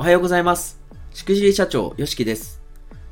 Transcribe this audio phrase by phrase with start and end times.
[0.00, 0.80] おはようございます。
[1.12, 2.59] しくじり社長、よしきです。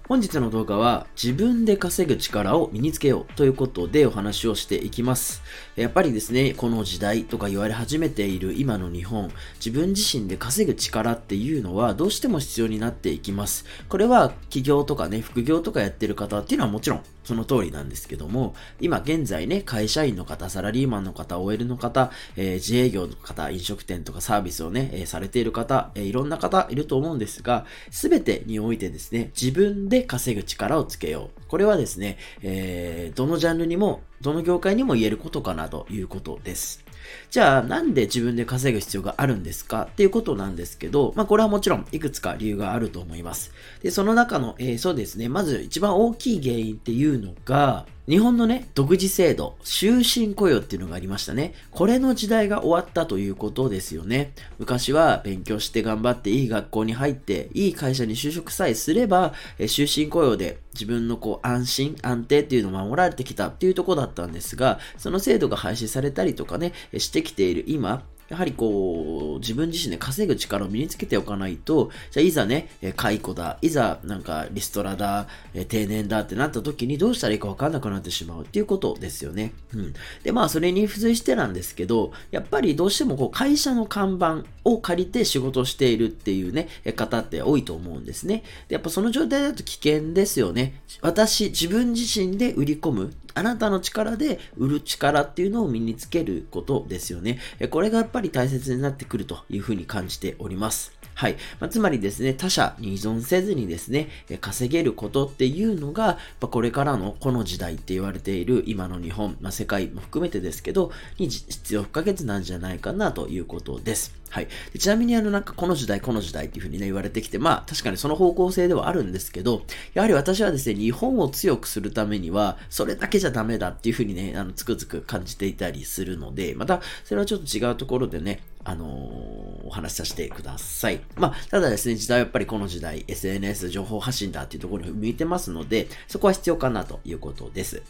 [0.09, 5.43] 本日の動画は自分で稼ぐ力を身につけようということでお話をしていきます。
[5.77, 13.67] やっぱりですね、この時代とか言われ始めている今の日本、自分自身で稼ぐ力っていうのはどうしても必要になっていきます。
[13.91, 31.41] これは起業とかね、副業とかやってる方っていうのはもちろんその通りなんですけども、今現在ね、会社員の方、サラリーマンの方、OL の方、えー自営業の方、飲食店とかサービスをね、えーされている方、えーいろんな方いると思うんですが、すべてにおいてですね、自分で稼ぐ力をつけよう。
[31.49, 36.85] これはですね、えーどのジャンルにも、どの業界にも言えることかなということです。
[37.31, 39.89] じゃあ、なんで自分で稼ぐ必要があるんですか？
[39.91, 43.53] っていうことなんですけど、まあ、これはもちろんいくつか理由があると思います。
[43.83, 51.53] で、その中の、えーそうですね、まず一番大きい原因っていうのが、日本のね、独自制度、終身雇用っていうのがありましたね。
[51.71, 54.33] これの時代が終わったということですよね。
[54.59, 75.29] 昔は勉強して頑張っていい学校に入って、いい会社に就職さえすれば、え終身雇用で自分のこう安心、安定っていうのを守られてきたっていうとこだったんですが、その制度が廃止されたりとかね、してきている今、やはりこう、自分自身で稼ぐ力を身につけておかないと、じゃあいざね、解雇だ、いざなんかリストラだ、
[75.69, 79.53] 定年だってなった時にどうしたらいいかわかんなくなってしまうっていうことですよね。
[79.75, 79.95] うん。
[80.23, 88.43] で、まあそれに付随してなんですけど、やっぱりどうしてもこう会社の看板を借りて仕事しているっていうね、方って多いと思うんですね。
[88.69, 90.83] で、やっぱその状態だと危険ですよね。
[91.01, 93.13] 私、自分自身で売り込む。
[93.39, 97.39] あなたの力で売る力っていうのを身につけることですよね。
[97.61, 100.98] えこれがやっぱり大切になってくるというふうに感じております。
[101.19, 101.37] はい。
[101.59, 104.09] まあつまりですね、他者に依存せずにですね、
[104.41, 114.15] 稼げることっていうのが、やっぱこれからのこの時代って言われている今の日本、まあ、世界も含めてですけど、に必要不可欠なんじゃないかなということです。
[114.31, 114.49] はい。
[114.73, 119.63] でちなみにあのなんかこの時代、この時代っていうふうにね言われてきて、まあ確かにその方向性ではあるんですけど、
[119.95, 129.29] やはり私はですね、日本を強くするためには、それだけじゃダメだっていうふうにね、あの、つくづく感じていたりするので、また、それはちょっと違うところでね、あのー
[129.69, 131.01] お話しさせてください。
[131.17, 137.83] まあ、ただですね、時代はやっぱりこの時代、SNS 情報発信だっていうところに向いてますので、そこは必要かなということです。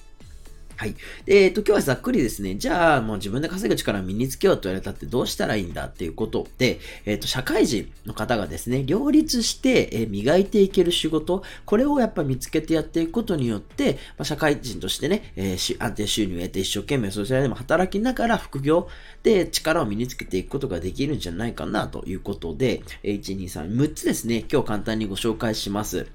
[0.79, 0.95] はい。
[1.25, 18.89] で、えっと、今日はざっくりですね、じゃあ、もう自分で稼ぐ力を身につけようと言われたってどうしたらいいんだっていうことで、えっと、社会人の方がですね、両立して、え磨いていける仕事、これをやっぱ見つけてやっていくことによって、まあ、社会人としてね、えー安定収入を得て一生懸命そちらでも働きながら副業
[19.25, 26.07] で力を身につけていくことができるんじゃないかなということで、えー1、2、3、6つですね、今日簡単にご紹介します。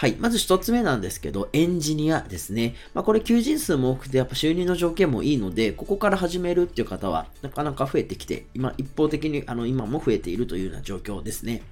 [0.00, 0.16] はい。
[0.18, 2.74] まず一つ目なんですけど、エンジニアですね。
[2.94, 11.62] まあこれ求人数も多くて、やっぱ収入の条件もいいので、ここから始めるっていう方は、なかなか増えてきて、今、一方的に、あの、今も増えているというような状況ですね。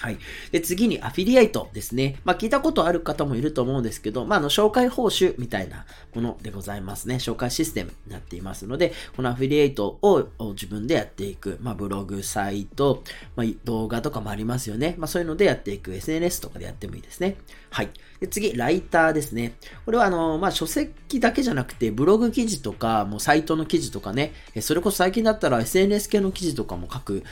[0.00, 0.18] はい。
[0.50, 2.16] で、次にアフィリエイトですね。
[2.24, 7.16] まあ、聞いたことある方もいると思うんですけど、まあ、あの、紹介報酬みたいなものでございますね。
[7.16, 11.58] 紹介システムになっていますので、このアフィリエイトを自分でやっていく。
[11.60, 13.04] まあ、ブログ、サイト、
[13.36, 14.94] まあ、動画とかもありますよね。
[14.98, 15.94] まあ、そういうのでやっていく。
[15.94, 17.36] SNS とかでやってもいいですね。
[17.70, 17.90] はい。
[18.20, 19.54] で、次、ライターですね。
[19.84, 27.22] これは、あの、まあ、書籍だけじゃなくて、ブログ記事とか、もうサイトの記事とかね、えそれこそ最近だったら SNS 系の記事とかも書く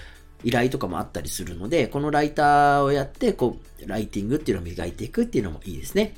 [0.45, 6.15] 依頼とかもあったりするので、このライターをやって、こう、ライティングっていうのを磨いていくっていうのもいいですね。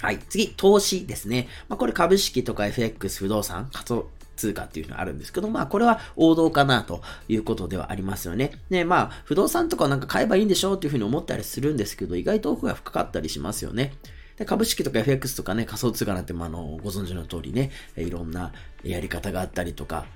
[0.00, 0.18] はい。
[0.28, 1.48] 次、投資ですね。
[1.68, 8.52] まあ、これ株式とか FX、不動産、仮想通貨っていうのがあるんですけど、まあ、これは王道かなということではありますよね。
[8.70, 13.92] ね、まあ、不動産とかなんか買えばいいんでしょうっていうふうに思ったりするんですけど、意外と奥が深かったりしますよね。
[14.36, 18.52] で株式とか FX とかね、仮想通貨なんて、まあ、あの、ご存知の通りね、いろんな
[18.84, 20.06] やり方があったりとか、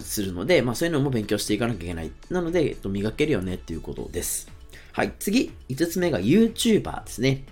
[0.00, 2.10] するので、まあそういうのも勉強していかなきゃいけない。
[2.30, 4.50] なので、えっと、磨けるよねっていうことです。
[4.92, 5.12] はい。
[5.18, 7.44] 次、5つ目が YouTuber ですね。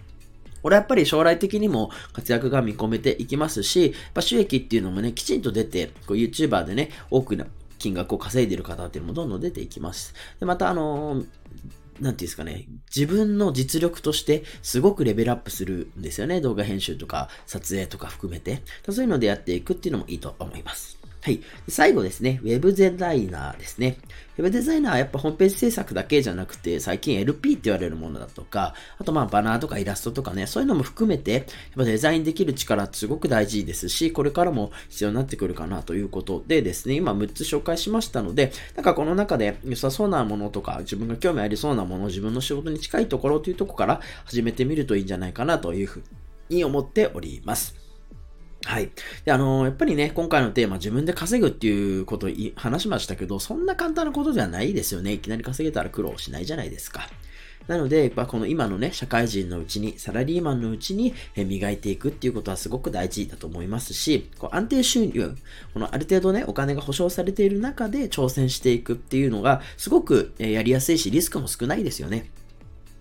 [0.62, 7.46] これやっぱり将来的にも活躍が見込めていきますし、やっぱ収益っていうのもね、きちんと出て、こう YouTuber でね、多くの
[7.78, 10.14] 金額を稼いでいる方っていうのもどんどん出ていきます。
[10.38, 11.26] で、またあのー
[12.00, 16.40] なんていうんですかね、自分の実力としてすごくレベルアップするんですよね。
[16.40, 18.62] 動画編集とか撮影とか含めて。
[18.88, 20.99] そういうのでやっていくっていうのもいいと思います。
[21.22, 21.42] はい。
[21.68, 23.98] 最後ですね、ウェブデザイナーですね。
[24.38, 31.42] ウェブデザイナーはやっぱホームページ制作だけじゃなくて、最近 LP って言われるものだとか、あとまあバナーとかイラストとかね、そういうのも含めて、やっ
[31.76, 46.02] ぱデザインできる力ってすごく大事ですし、これからも必要になってくるかなということでですね、今6つ紹介しましたので、なんかこの中で良さそうなものとか、自分が興味ありそうなもの、自分の仕事に近いところというところから始めてみるといいんじゃないかなというふう
[46.48, 47.89] に思っております。
[48.64, 48.90] はい。
[49.24, 55.12] で、あのーやっぱりね、今回のテーマ、自分で稼ぐっていうことを話しましたけど、そんな簡単なことではないですよね。
[55.12, 57.08] いきなり稼げたら苦労しないじゃないですか。
[57.68, 65.36] なので、やっぱこの今のね、社会人のうちに、サラリーマンのうちに磨いていくっていうことはすごく大事だと思いますし、こう安定収入、
[65.72, 72.30] このある程度ね、お金が保証されている中で挑戦していくっていうのが、すごくやりやすいし、リスクも少ないですよね。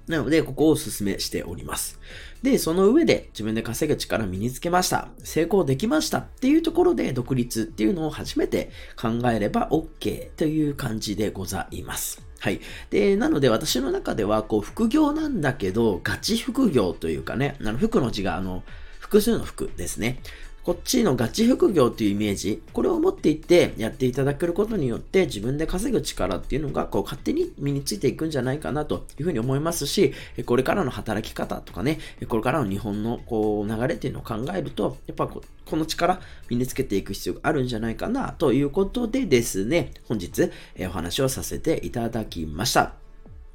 [0.09, 1.99] なので、ここをお勧めしております。
[2.41, 5.09] で、その上で自分で稼ぐ力身につけました。
[5.23, 12.25] 成功できましたっていうところで独立っていうのを初めて考えれば OK という感じでございます。
[12.39, 12.59] はい。
[12.89, 18.63] で、なので私の中では、こう、副業なんだけど、ガチ副業というかね、あの、服の字が、あの、
[18.99, 20.21] 複数の服ですね。
[20.63, 30.13] こっちのガチ副業っていうイメージ、これを持っていってやっていただけることによって自分で稼ぐ力っていうのがこう勝手に身についていくんじゃないかなというふうに思いますし、
[30.45, 35.41] これからの働き方とかね、これからの日本のこう流れっていうのを考えると、やっぱこ
[35.71, 40.51] の力身につけていく必要があるんじゃないかなということでですね、本日
[40.81, 42.98] お話をさせていただきました。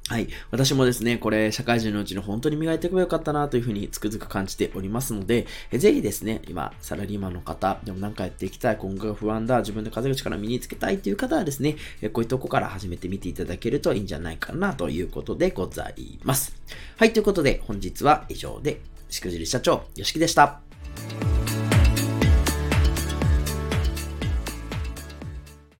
[0.07, 0.27] はい。
[0.51, 16.55] 私もですね、これ、社会人のうちに本当に磨いていけばよかったなというふうにつくづく感じておりますので、えぜひですね、今、サラリーマンの方、でも何かやっていきたい、今後が不安だ、自分で稼ぐ力身につけたいという方はですね、えこういうとこから始めてみていただけるといいんじゃないかなということでございます。
[16.97, 17.11] はい。
[17.11, 20.64] ということで、本日は以上で、しくじり社長、よしきでした。